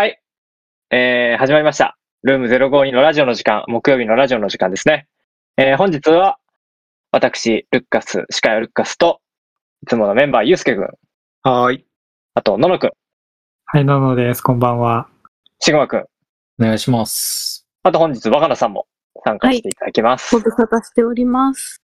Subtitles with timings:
[0.00, 0.18] はい。
[0.90, 1.98] えー、始まりました。
[2.22, 5.06] ルーム052のラジオの時間、木曜日のラジオの時間ですね。
[5.58, 6.38] えー、本日は、
[7.12, 9.20] 私、ルッカス、司会はルッカスと、
[9.82, 10.84] いつものメンバー、ゆうすけくん、
[11.42, 11.86] はーい。
[12.32, 12.90] あと、ののくん、
[13.66, 14.40] はい、なのです。
[14.40, 15.06] こんばんは。
[15.58, 16.06] しぐまくん、お
[16.60, 17.68] 願いします。
[17.82, 18.86] あと本日、若菜さんも
[19.26, 20.34] 参加していただきます。
[20.34, 21.82] ご無沙汰しております。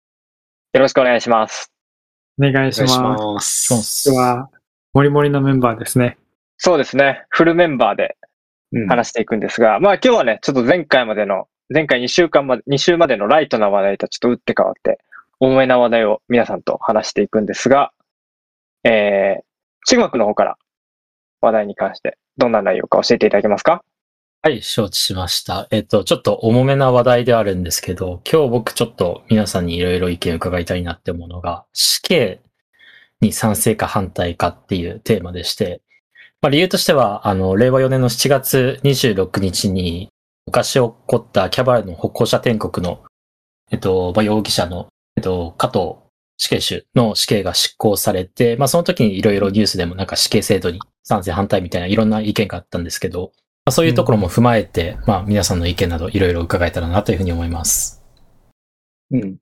[0.74, 1.72] よろしくお願いします。
[2.38, 3.74] お願いします。
[3.74, 4.50] ます今日は、
[4.94, 6.18] もりもりのメンバーですね。
[6.64, 7.26] そうですね。
[7.30, 8.18] フルメンバーで
[8.72, 15.00] うん話していくんですが、まあ今日はね、ちょっと前回までの、前回2週間まで、2週までのライトな話題とちょっと打って変わって、
[15.40, 17.92] 重めな話題を皆さんと話していくんですが、
[18.84, 19.44] えー、
[19.88, 20.58] ちぐまくんの方から
[21.42, 23.84] 話題に関してどんな内容か教えていただけますか？
[24.44, 25.68] はい、承知しました。
[25.72, 32.40] えっと、ちょっと重めな話題ではあるんですけど、今日僕ちょっと皆さんにいろいろ意見を伺いたいなって思うのが、死刑
[33.20, 35.82] に賛成か反対かっていうテーマでして、
[36.42, 40.10] まあ理由としては、あの、令和4年の7月26日に、
[40.48, 43.04] 昔起こったキャバレーの歩行者天国の、
[43.72, 45.98] えっと、まあ、容疑者の、えっと、加藤
[46.38, 53.32] 死刑囚の死刑が執行されて、まあその時にいろいろニュースでもなんか死刑制度に賛成反対みたいないろんな意見があったんですけど、
[53.66, 58.04] まあ、そういうところも踏まえて、まあ皆さんの意見などいろいろ伺えたらなというふうに思います。
[59.12, 59.36] うん。
[59.36, 59.38] ち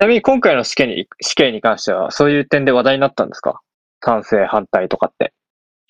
[0.00, 3.60] なみに今回の死刑に、死刑に関しては、そういう点で話題になったんですか？
[4.04, 5.32] 賛成、反対とかって。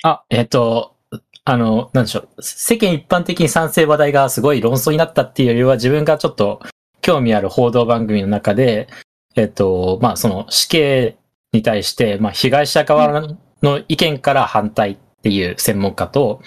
[0.03, 0.97] あ、えっ、と、
[1.45, 2.43] あの、なんでしょう。
[2.43, 6.61] 世間一般的に賛成話題がすごい論争になったっていうよりは自分がちょっと
[7.03, 8.89] 興味ある報道番組の中で、
[9.37, 11.17] えっ、と、まあその死刑
[11.53, 16.41] に対して、まあ被害者側の意見から反対っていう専門家と、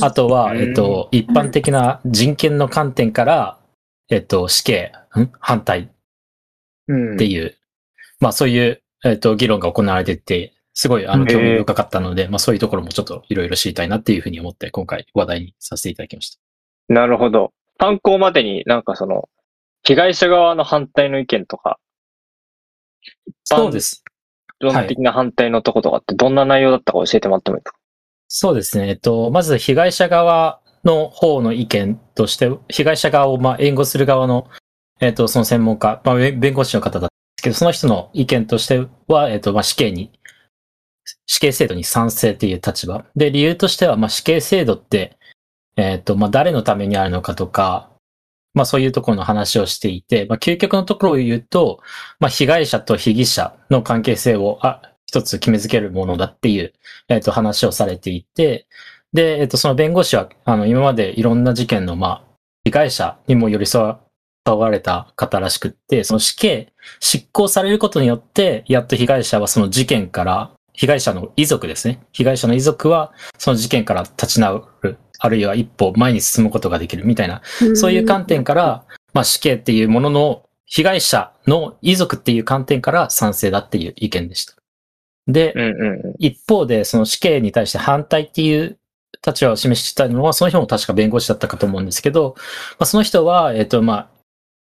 [0.00, 0.58] あとは、うん。
[0.58, 3.58] えっと、一般的な人権の観点から、
[4.08, 5.30] えっと、死刑、ん？
[5.40, 5.90] 反対
[6.88, 7.56] うんっていう、
[8.20, 16.94] まあそういう、えっと、議論が行われてて、すごい、あの、うん興味深かったので、まあそういうところもちょっといろいろ知りたいなっていうふうに思って、今回話題にさせていただきました。
[16.94, 17.52] なるほど。
[17.80, 19.28] 参考までになんかその、
[19.84, 21.78] 被害者側の反対の意見とか、
[23.44, 24.04] そうです。
[24.60, 27.78] 論的な反対のとことかってどんな内容だったか教えてもらってもいいですか？
[28.28, 28.88] そうですね。
[28.88, 34.48] えっと、まず被害者側の方の意見として、被害者側をまあ援護する側の、
[35.00, 40.10] えっと、その専門家、まあ、弁弁護士の方だったんですけど、その人の意見としては、えっと、まあ、死刑に、
[41.26, 43.04] 死刑制度に賛成っていう立場。
[43.16, 45.16] で、理由としては、まあ、死刑制度って、
[45.76, 47.90] えっと、まあ、誰のためにあるのかとか、
[48.54, 51.80] まあ、そういうところの話をしていて、まあ、究極のところを言うと、
[52.18, 56.72] まあ、被害者と被疑者の関係性を、あ、一つ決めつけるものだっていう、
[57.08, 58.66] えっ、と、話をされていて、
[59.12, 62.22] で、えっ、と、その弁護士は、あの、今までいろんな事件の、まあ、
[62.64, 63.96] 被害者にも寄り添
[64.44, 72.00] われた方らしくって、その死刑、執行されることによって、やっと被害者はその事件から、被害者の遺族ですね。
[72.12, 77.42] 被害者の遺族は、その事件から立ち直る、あるいは一歩前に進むことができるみたいな、
[77.74, 84.54] そういう観点から、まあ死刑っていうものの被害者の遺族っていう観点から賛成だっていう意見でした。
[85.26, 86.14] で、うんうんうん。
[86.18, 88.78] 一方で、その死刑に対して反対っていう
[89.26, 94.08] 立場を示したのは、その人も確か弁護士だったかと思うんですけど、まあ、その人は、えっ、と、まあ、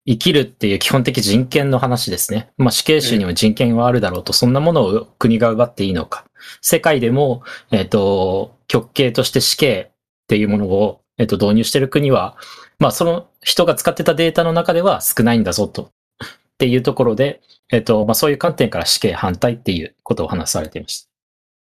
[0.07, 2.49] 生きるっていう基本的人権の話ですね。
[2.57, 6.23] まあ、死刑囚にも人権はあるだろうと、そんなものを国が奪っていいのか。
[6.61, 9.95] 世界でも、えっ、と、極刑として死刑っ
[10.27, 12.37] ていうものを、えっ、と、導入してる国は、
[12.79, 15.91] まあ、その人が使ってたデータの中では少ないんだぞと。
[16.23, 17.41] っていうところで、
[17.71, 21.03] えっ、と、まあ、そういう観点から死刑反対っていうことを話されていまし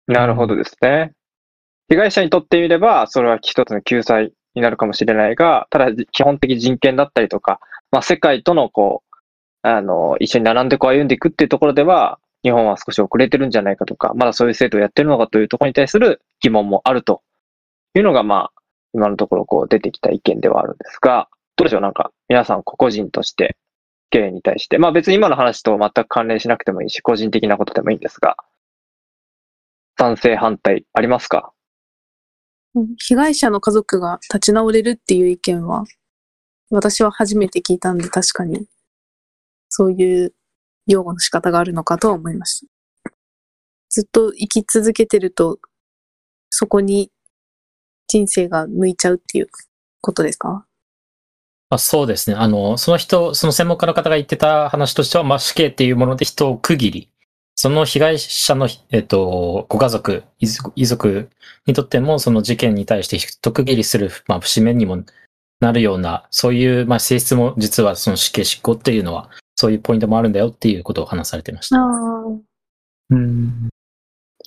[0.08, 0.14] た。
[0.14, 1.12] なるほどですね。
[1.90, 7.60] 被害者にとってみれば、それは一つの救済になるかもしれないが、ただ基本的人権だったりとか、
[7.92, 9.18] まあ世界とのこう、
[9.64, 17.22] あの、一緒に並んでこう歩んでいくっていうところでは、日本は少し遅れてるんじゃないかとか、まだそういう制度をやってるのかというところに対する疑問もあると
[17.94, 18.62] いうのが、まあ、
[18.94, 21.82] 今のところこう出てきた意見ではあるんですが、どうでしょう？
[21.82, 23.56] なんか、皆さん個々人として、
[24.14, 28.36] 死刑に対して、まあ別に今の話と全く関連しなくてもいいし、個人的なことでもいいんですが、
[29.98, 31.54] 賛成反対ありますか？
[32.98, 35.84] 被害者の家族が立ち直れるっていう意見は、
[36.72, 38.66] 私は初めて聞いたんで確かに、
[39.70, 40.34] そういう
[40.88, 42.66] 擁護の仕方があるのかとは思いまし
[43.06, 43.12] た。
[43.90, 45.60] ずっと生き続けてると、
[46.50, 47.12] そこに
[48.08, 49.48] 人生が向いちゃうっていう
[50.02, 50.66] ことですか？
[51.70, 52.36] あそうですね。
[52.36, 57.10] あの、その人、その専門家の方が言ってた話としては、まあ、死刑っていうもので人を区切り、
[57.56, 61.30] その被害者の、えっと、ご家族、遺族遺族
[61.66, 65.04] にとっても、その事件に対して一区切りする、まあ、節目にも
[65.62, 71.78] なるような、そういう、まあ、性質も実はその死刑執行っていうのは、そういうポイントもあるんだよっていうことを話されてました。
[71.78, 71.90] あ
[73.12, 73.70] うん。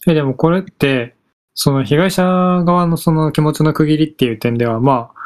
[0.07, 1.15] え、でもこれって、
[1.55, 5.25] その被害者側のその気持ちの区切りっていう点では、まあ、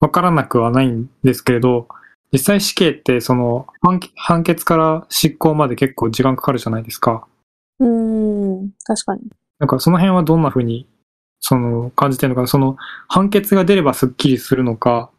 [0.00, 1.88] わからなくはないんですけれど、
[2.32, 7.26] 実際死刑ってその判判決から執行まで結構時間かかるじゃないですか。
[7.80, 7.88] うー
[8.62, 9.22] ん、確かに。
[9.58, 10.86] なんかその辺はどんな風に
[11.40, 12.76] その感じてるのか、その
[13.08, 15.10] 判決が出ればスッキリするのか、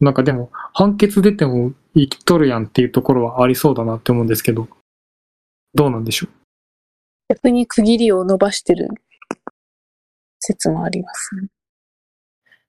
[0.00, 4.68] なんかでも判決出ても生きとるやんっていうところはありそうだなって思うんですけど、
[5.74, 6.30] どうなんでしょう？
[7.28, 8.88] 逆に区切りを伸ばしてる
[10.40, 11.48] 説もありますね。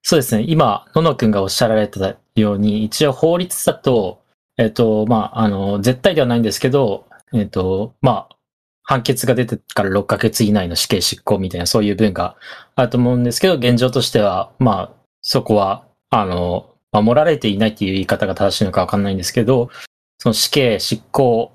[0.02, 0.44] そうですね。
[0.48, 4.22] 今、ののくんがおっしゃられたように、一応法律だと、
[4.56, 8.36] えっ、と、まあ、あの、絶対ではないんですけど、えっ、と、まあ、
[8.82, 12.36] 判決が出てから6ヶ月以内の死刑執行みたいなそういう文が
[12.74, 19.70] あると思うんですけど、現状としては、まあ、そこは、あの、守られていないっていう言い方が正しいのかわかんないんですけど、
[20.18, 21.52] その死刑執行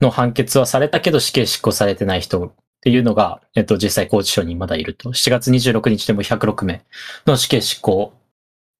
[0.00, 5.10] の判決はされたけど死刑執行されてない人っていうのが、えっと、実際拘置所にまだいると。
[5.10, 6.82] 7月26日でも106名
[7.26, 8.14] の死刑執行、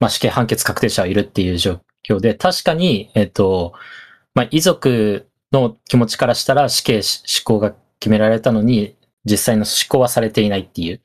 [0.00, 3.74] まあ、死刑判決確定者はいるっていう状況で、確かに、えっと、
[4.34, 11.00] まあ、遺族の気持ちからしたら死刑執行が決められたのに、実際の執行はされていないっていう、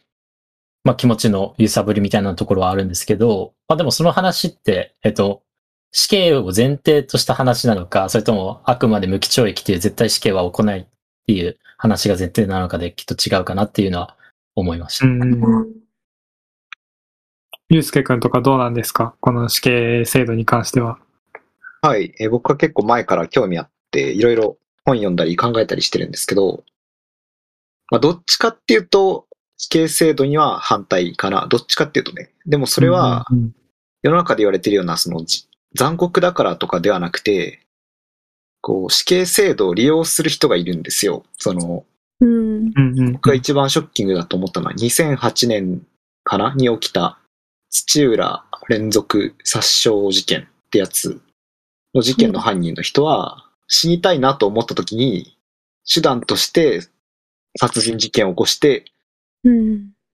[0.85, 5.41] まあ、気持ちの揺さぶりみたいなところはあるんですけど、まあ、でもその話って、えっと、
[5.91, 10.85] 死刑を前提とした話なのか、それともあくまで無期懲役っていう絶対死刑は行ないっ
[11.25, 14.15] ていう話が前提なのかできっと違うかなっていうのは
[14.55, 15.07] 思いました。
[15.07, 15.41] うん。
[17.69, 19.15] ゆうすけくんとかどうなんですか？
[19.21, 20.99] この死刑制度に関しては。
[21.81, 26.63] はい、えー僕は結構前から興味あって、いろいろ本読んだり考えたりしてるんですけど、
[27.89, 29.25] まあ、どっちかっていうと、
[29.57, 31.47] 死刑制度には反対かな。
[31.47, 32.31] どっちかっていうとね。
[32.45, 33.55] でもそれは、うん、
[34.01, 37.61] 世の中で言われているような、その、じ残酷だからとかではなくて、
[38.61, 41.23] こう、死刑制度を利用する人がいるんですよ。
[41.37, 41.85] その、
[42.21, 42.29] うん。
[42.29, 43.11] うんうん。
[43.13, 45.85] 僕が一番ショッキングだと思ったのは、2008年
[46.23, 47.19] かなに起きた
[47.69, 51.21] 土浦連続殺傷事件ってやつ
[51.93, 55.37] の事件の犯人の人は、死にたいなと思った時に、
[55.91, 56.81] 手段として
[57.59, 58.94] 殺人事件を起こしてうん。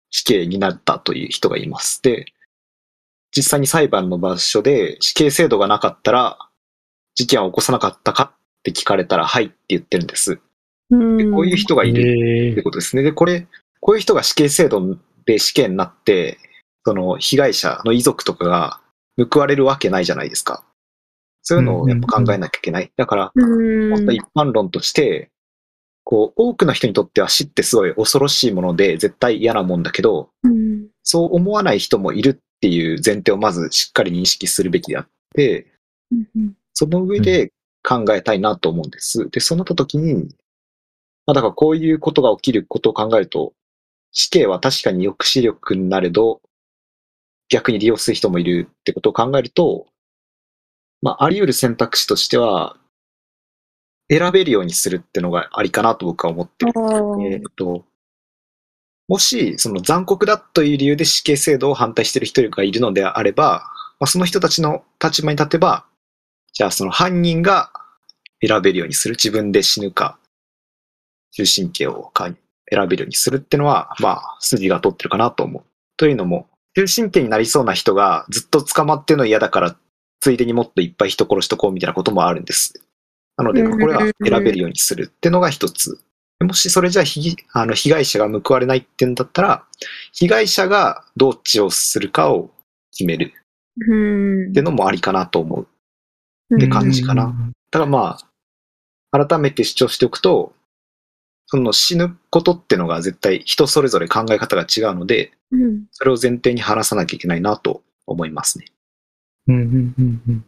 [0.10, 2.02] 死刑になったという人がいます。
[2.02, 2.26] で、
[3.36, 6.38] 実際に裁判の場所で死刑制度がなかったら、
[7.16, 10.40] 事件を起こさなかったかって聞かれたら、はいって言ってるんです。
[10.90, 11.18] うん。
[11.18, 13.04] でこういう人がいるってえことですね。
[13.04, 13.48] で、これ、
[13.80, 16.38] こういう人が死刑制度で死刑になって、
[16.86, 18.82] その被害者の遺族とかが
[19.32, 20.64] 報われるわけないじゃないですか。
[21.44, 22.92] そういうのをやっぱ考えなきゃいけない。
[22.96, 23.90] だから、うん。
[23.90, 25.31] もっと一般論として、
[26.12, 30.90] こう、多くの人にとっては死ってすごい恐ろしいもので絶対嫌なもんだけど、うん。
[31.04, 35.68] そう思わない人もいるっていう前提をまずしっかり認識するべきであって、
[36.12, 36.54] うん。
[36.74, 39.30] その上で考えたいなと思うんです。
[39.30, 40.36] で、そうなった時に、
[41.26, 43.54] まあだからこういうことが起きることを考えると、
[44.12, 46.42] 死刑は確かに抑止力になれど、
[47.48, 49.88] 逆に利用する人もいるってことを考えると、
[51.02, 52.76] まああり得る選択肢としては、
[54.12, 56.74] 選べるようにするってのがありかなと僕は思ってる。
[56.76, 57.86] えーっと、
[59.08, 63.64] もし、その残酷だという理由で死刑制度を反対している人がいるのであれば、
[64.00, 65.86] まあ、その人たちの立場に立てば、
[66.52, 67.72] じゃあその犯人が
[68.46, 69.14] 選べるようにする。
[69.14, 70.18] 自分で死ぬか、
[71.32, 72.26] 終身刑をか
[72.70, 75.64] 選べるようにするってのは、まあ、筋が通ってるかなと思う。
[75.96, 79.76] というのも、終身刑になりそうな人がずっと捕まってるの嫌だから、
[80.20, 82.74] ついでにもっといっぱい人殺しとこうみたいなこともあるんです。
[83.42, 86.00] なので、うんこれは選べるようにするっていうのが一つ。
[86.42, 87.04] もしそれじゃ
[87.54, 89.66] あの被害者が報われないってんだったら、
[90.14, 92.50] 被害者がどっちをするかを
[92.92, 93.34] 決める
[93.88, 94.50] うん。
[94.50, 95.60] っていうのもありかなと思う。
[95.60, 97.34] うんって感じかな。
[97.70, 98.18] ただま
[99.12, 100.54] あ、改めて主張しておくと、
[101.46, 105.86] その死ぬことってのが絶対人それぞれ考え方が違うので、うん。
[105.92, 108.66] それを前提に話さなきゃいけないなと思いますね。
[109.48, 110.46] うんうんうんうん。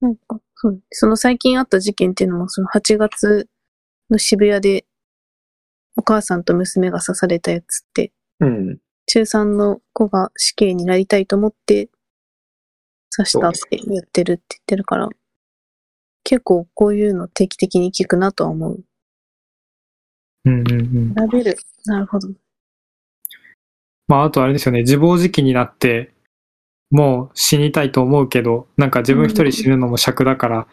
[0.00, 0.82] なんか、そう。
[0.90, 3.48] その最近あった事件っていうのも、その8月
[4.10, 4.86] の渋谷で、
[5.96, 8.78] お母さんと娘が刺されたやつって、うん。
[9.06, 11.90] 中3の子が死刑になりたいと思って、
[13.14, 15.08] 刺したって言ってるって言ってるから、
[16.24, 18.84] 結構こういうの定期的に聞くなとは思う。
[20.46, 21.14] うんうんうん。
[21.14, 21.58] 選べる。
[21.84, 22.28] なるほど。
[24.08, 26.14] まあ、あとあれですよね、自暴自棄になって、
[26.94, 30.66] もう死にたいと思うけど、なんか自分一人死ぬのも尺だから、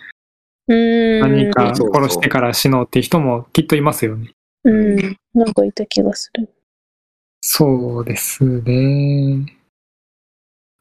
[0.68, 1.20] うーん。
[1.20, 4.30] 何か殺してから死のうっていう人もきっといますよね。
[4.64, 5.18] うん。
[5.34, 6.48] なんかいた気がする。
[7.42, 9.58] そうですね。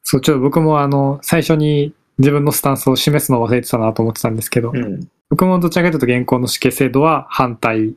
[0.03, 5.09] そう、ちょっと僕もあの、最初に自分のスタンスを示すのを忘れてたなと思ってたんですけど、うん。
[5.31, 7.95] 僕もどちらかというと現行の死刑制度は反対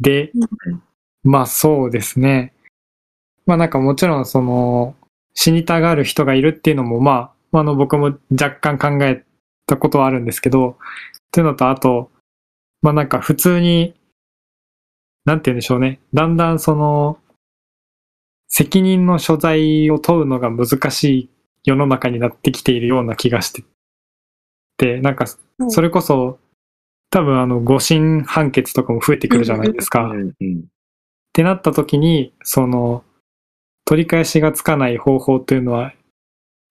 [0.00, 0.82] で、うん
[1.24, 2.52] まあそうですね。
[3.46, 4.94] まあなんかもちろんその、
[5.40, 9.24] 死にたがる人がいるっていうのも、まあ、あの僕も若干考え
[9.66, 10.74] たことはあるんですけど、っ
[11.30, 12.10] ていうのとあと、
[12.82, 13.94] まあなんか普通に、
[15.24, 16.00] なんて言うんでしょうね。
[16.12, 17.18] だんだんその、
[18.48, 21.30] 責任の所在を問うのが難しい
[21.62, 23.62] 世の中になってきているような気がして
[24.76, 25.26] て、なんか、
[25.68, 26.40] それこそ、
[27.10, 30.02] 多分あの、誤審判決とかも増えてくるじゃないですか。
[30.02, 30.64] うんうん
[31.28, 33.04] ってなった時に、その、
[33.88, 35.94] 取り返しがつかない方法というのは、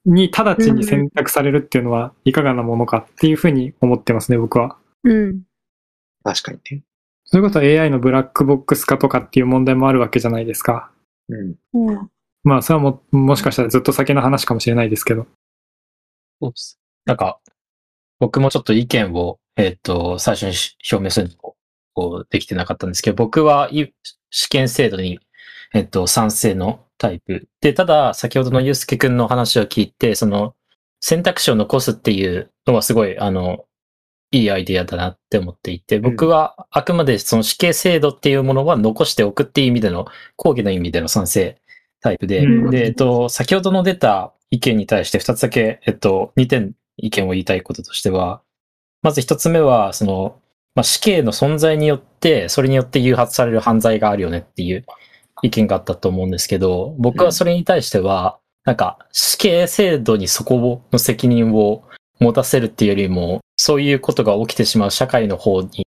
[0.06, 4.78] に直ちに選択されるっていうのはいかがなものかっていうふうに思ってますね、僕は。
[5.04, 5.42] うん。
[6.24, 6.84] 確かにね。
[7.26, 10.92] それこそ AI のブラックボックス化とかっていう問題もあるわけじゃないですか。
[11.28, 11.56] うん。
[11.74, 12.10] うん。
[12.44, 15.26] まあ、それはも、もしかしたらずっと先の話かもしれないですけど。
[16.40, 16.80] そうです。
[17.06, 17.40] なんか、
[18.20, 21.56] 僕もちょっと意見を、えっ、と、最初にし表明するのを
[21.96, 23.92] こうできてなかったんですけど、僕はい
[24.30, 25.20] 試験制度に、
[25.74, 27.48] えっ、と、賛成のタイプ。
[27.62, 30.56] で、ただ、先ほどのゆうすけくんの話を聞いて、その、
[31.00, 33.66] 選択肢を残すっていうのはすごい、あの、
[34.32, 40.06] いいアイディアだなって思っていて、僕はあくまでその死刑制度っていうものは残しておくっていう意味での、
[40.36, 41.62] 講義の意味での賛成
[42.02, 48.42] タイプで、うんで、えっと、先ほどの出た意見に対して2つだけ、えっと、2点意見を言いたいこととしては、
[49.02, 50.40] まず1つ目は、その、
[50.76, 54.86] まあ、死刑の存在によって、それによって誘発される犯罪があるよねっていう
[55.42, 61.84] 意見があったと思うんですけど、僕はそれに対しては、なんか、死刑制度にそこの責任を
[62.20, 65.88] 持たせるっていうよりも、そういうことが起きてしまう社会の方に。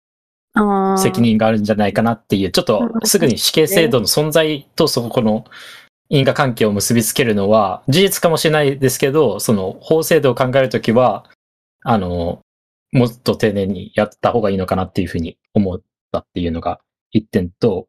[0.99, 5.45] 責任があるんじゃないかなっていう、ちょっとすぐに死刑制度の存在とそこの
[6.09, 11.25] 因果関係を結びつけるのは事実かもしれないですけど、その法制度を考えるときは、
[11.83, 12.41] あの、
[12.93, 15.81] もっと丁寧にやった方がいいのかなっていうふうに思っ
[16.11, 16.81] たっていうのが
[17.13, 17.87] 一点と、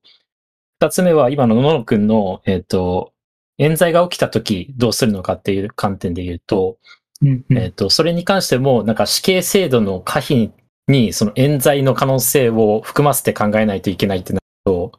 [0.82, 3.14] 二つ目は今の野野くんの、えっ、と、
[3.60, 6.80] 冤罪が起きたときどうするのかっていう観点で言うと、
[7.22, 7.58] うんうん。
[7.60, 10.52] えっ、と、それに関しても、なんか死刑制度の可否
[10.88, 14.94] に、その冤罪の可能性を含ませて考えないといけないってなると、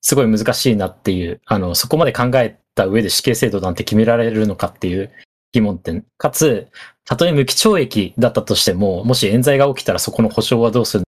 [0.00, 5.12] すごい難しいなっていう、あの、そこまで考えた上で死刑制度なんて決められるのかっていう
[5.52, 6.06] 疑問点。
[6.16, 6.68] かつ、
[7.04, 11.04] たとえ無期懲役だったとしても、もし冤罪が起きたらそこの保証はどうするの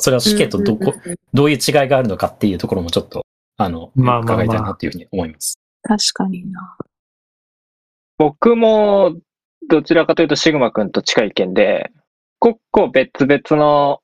[0.00, 1.16] それは死刑とどこ、うんうんうん。
[1.32, 3.24] どういう違いがあるのかっていうところもちょっと、
[3.58, 5.58] あの、まあまあまあ伺いたいなっていうふうに思います。
[5.82, 6.76] 確かにな。
[8.16, 9.16] 僕も、
[9.68, 11.90] どちらかというとシグマ君と近い意見で、
[12.38, 14.00] 個々別々の、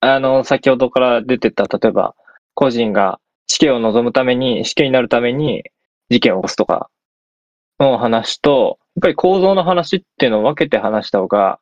[0.00, 2.16] あの、先ほどから出てた、例えば、
[2.54, 5.64] 個人が死刑を望むために、死刑になるために
[6.10, 6.90] 事件を起こすとか
[7.78, 11.60] の話と、やっぱり構造の話っていうのを分けて話した方が、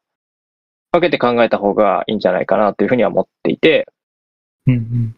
[0.92, 3.86] 分けて考えた方がいいんじゃないかなというふうには思っていて、
[4.66, 5.16] うんうん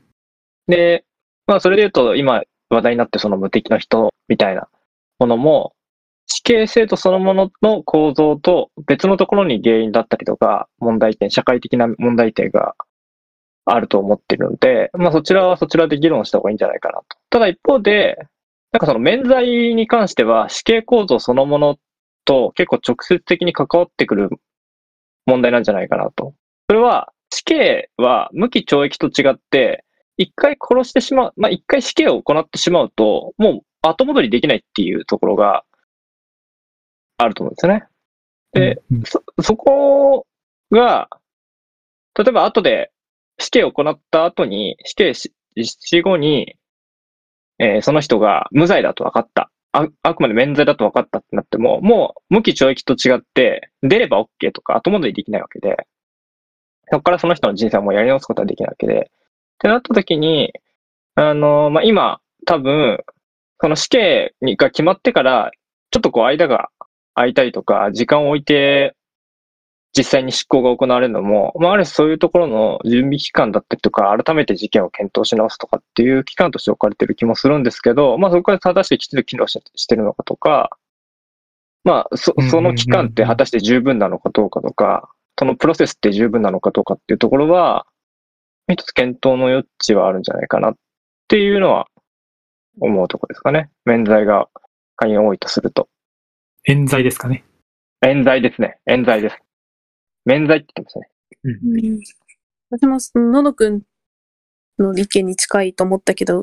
[0.66, 1.04] で、
[1.46, 4.68] まあそれで言うと今話題になってその無敵の人みたいな
[5.18, 5.72] ものも、
[6.26, 12.74] 死刑制度そのものの構造と別のところに原因だったりとか、問題点、社会的な問題点が
[13.66, 17.04] あると思っているので、まあそちらはそちらで議論した方がいいんじゃないかなと。
[17.30, 18.16] ただ一方で、
[18.72, 21.76] なんかその免罪に関しては死刑構造そのもの
[22.24, 24.30] と結構直接的に関わってくる
[25.26, 26.34] 問題なんじゃないかなと。
[26.68, 29.84] それは死刑は無期懲役と違って、
[30.16, 35.64] 一回殺してしまう、まあ、一回死刑を行ってしまうと、もう後戻りできないっていうところが
[37.18, 37.84] あると思うんですよね。
[38.52, 40.26] で、うんそ、そこ
[40.70, 41.08] が、
[42.16, 42.92] 例えば後で
[43.38, 46.56] 死刑を行った後に、死刑し死後に、
[47.58, 49.50] えーその人が無罪だと分かった。
[49.72, 55.88] ああくまで免罪だと分かったってなっても、もう無期懲役と違って、出れば OK とか後戻りできないわけで、
[56.90, 59.10] そこからその人の人生をもうやり直すことはできないわけで、
[59.64, 60.52] ってなった時に、
[61.14, 62.98] あの、まあ、今、多分、
[63.62, 65.52] その死刑にが決まってから、
[65.90, 66.68] ちょっとこう間が
[67.14, 68.94] 空いたりとか、時間を置いて、
[69.96, 80.76] 実際に執行が行われるのも、まあ、ある種そういうところの準備期間だったりとか、改めて事件を検討し直すとかっていう期間として置かれてる気もするんですけど、まあ、そこから正してきちんと機能ししてるのかとか、
[81.84, 87.86] まあ、そその期間って果たして十分なのかどうかとか、そのプロセスって十分なのかどうかっていうところは、
[88.68, 90.74] 一つ検討の余地はあるんじゃないかなっ
[91.28, 91.86] ていうのは
[92.80, 93.70] 思うところですかね。
[93.84, 94.48] 免罪が
[94.96, 95.88] 会員多いとすると。
[96.64, 97.44] 冤罪ですかね。
[98.06, 98.78] 冤罪ですね。
[98.86, 99.36] 冤罪です。
[100.24, 101.08] 免罪って言ってましたね。
[101.44, 102.00] うん
[102.70, 103.82] 私もその、ののくん
[104.78, 106.42] の意見に近いと思ったけど、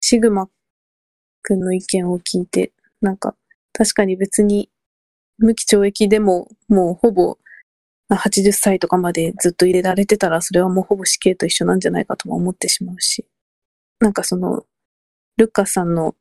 [0.00, 0.48] シグマ
[1.42, 3.36] くんの意見を聞いて、なんか、
[3.72, 4.70] 確かに別に
[5.38, 7.45] 無期懲役でも、もうほぼ、まあ
[8.14, 13.26] 80歳とかまでずっと入れられてたら、それはもうほぼ死刑と一緒なんじゃないかとも思ってしまうし。
[13.98, 14.64] なんかその、
[15.36, 16.14] ルッカスさんの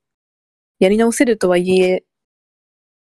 [0.80, 2.04] やり直せるとはいえ、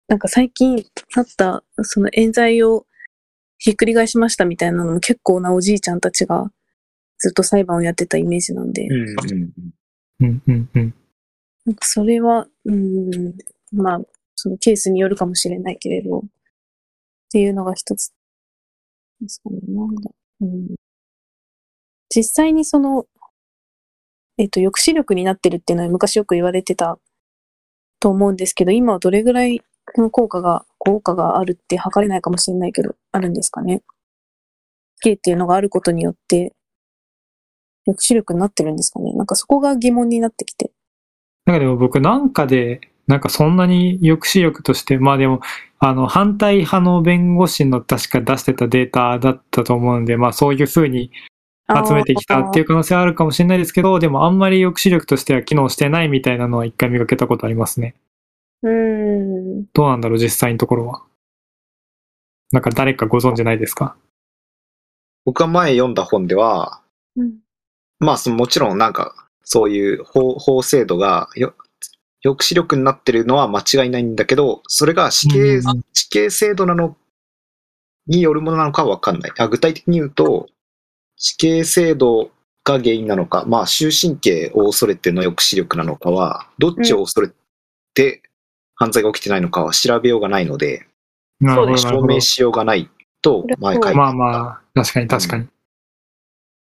[0.09, 0.85] なんか最近
[1.17, 2.87] あった、その冤罪を
[3.59, 6.51] ひっくり返しましたみたいなのも結構なおじいちゃんたちが
[7.19, 9.53] ずっと裁判をやってたイメージなんで、うんうん
[10.21, 10.95] うんうんうん。
[11.67, 13.35] なんかそれは、うん、
[13.73, 14.01] まあ、
[14.35, 16.23] そのケースによるかもしれないけれど、っ
[17.31, 18.13] ていうのが一つ
[19.23, 19.59] ですかね。
[19.69, 20.11] なんだ、
[20.41, 20.75] うん。
[22.15, 23.07] 実際にその、
[24.39, 26.99] えっと、抑止力になってるっていうのは昔よく言われてた
[28.01, 29.63] と思うんですけど、今はどれぐらい
[29.97, 33.83] の効果が、効果があるって測れないかもしれないけど、あるんですかね。
[35.01, 36.55] 死刑っていうのがあることによって、
[37.87, 39.13] 抑止力になってるんですかね。
[39.15, 40.71] なんかそこが疑問になってきて。
[41.47, 45.43] なんかでも僕なんかで、なんかそんなに抑止力として、まあでも、
[45.79, 51.11] あの、反対派の弁護士の確か出してたデータだったと思うんで、まあそういうふうに
[51.69, 57.95] 集めてきたっていう可能性はあるかもしれないですけど、でもあんまり抑止力としては機能してないみたいなのは一回見かけたことありますね。
[58.63, 59.67] うーん。
[59.75, 61.03] どうなんだろう、実際のところは。
[62.51, 63.95] なんか誰かご存知ないですか？
[65.27, 66.81] 僕が前読んだ本では、
[67.17, 67.35] うん。
[67.99, 69.15] まあ、そのもちろんなんか、
[69.45, 71.55] そういう法法制度がよ
[72.25, 76.97] 抑止力になってるのは間違いないんだけど、それが死刑、うん死刑制度なの
[78.07, 79.33] によるものなのかはわかんない。
[79.39, 80.49] あ具体的に言うと、
[81.17, 82.31] 死刑制度
[82.65, 87.31] が原因なのか、まあ、終身刑を恐れての抑止力なのかは、どっちを恐れ
[87.95, 88.23] て
[88.75, 90.87] 犯罪が起きてないのかは調べようがないので、
[91.41, 92.21] 証明。
[92.21, 92.89] しようがない
[93.21, 93.95] と前書いてた。
[93.95, 95.49] まあまあ、確かに確かに。